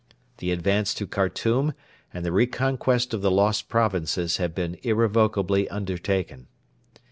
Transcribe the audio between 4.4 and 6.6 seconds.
been irrevocably undertaken.